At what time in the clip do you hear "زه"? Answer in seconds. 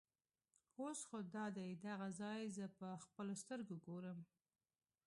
2.57-2.65